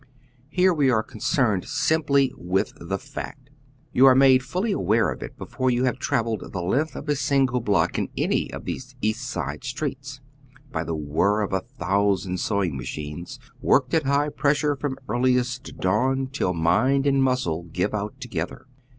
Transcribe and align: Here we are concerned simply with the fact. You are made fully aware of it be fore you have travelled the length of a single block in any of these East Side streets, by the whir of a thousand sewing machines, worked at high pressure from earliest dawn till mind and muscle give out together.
Here 0.49 0.73
we 0.73 0.89
are 0.89 1.03
concerned 1.03 1.65
simply 1.65 2.33
with 2.35 2.73
the 2.79 2.97
fact. 2.97 3.51
You 3.93 4.07
are 4.07 4.15
made 4.15 4.41
fully 4.41 4.71
aware 4.71 5.11
of 5.11 5.21
it 5.21 5.37
be 5.37 5.45
fore 5.45 5.69
you 5.69 5.83
have 5.83 5.99
travelled 5.99 6.53
the 6.53 6.63
length 6.63 6.95
of 6.95 7.07
a 7.07 7.15
single 7.15 7.59
block 7.61 7.99
in 7.99 8.09
any 8.17 8.51
of 8.51 8.65
these 8.65 8.95
East 9.03 9.29
Side 9.29 9.63
streets, 9.63 10.19
by 10.71 10.83
the 10.83 10.95
whir 10.95 11.41
of 11.41 11.53
a 11.53 11.59
thousand 11.61 12.39
sewing 12.39 12.75
machines, 12.75 13.37
worked 13.61 13.93
at 13.93 14.05
high 14.07 14.29
pressure 14.29 14.75
from 14.75 14.97
earliest 15.07 15.77
dawn 15.77 16.25
till 16.31 16.55
mind 16.55 17.05
and 17.05 17.21
muscle 17.21 17.65
give 17.71 17.93
out 17.93 18.19
together. 18.19 18.65